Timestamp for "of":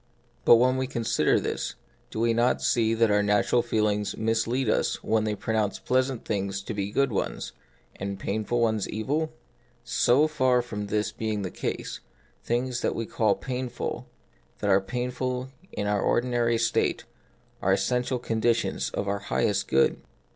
18.95-19.07